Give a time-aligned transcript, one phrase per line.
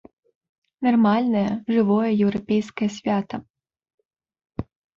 [0.87, 1.43] Нармальнае,
[1.75, 3.37] жывое еўрапейскае свята.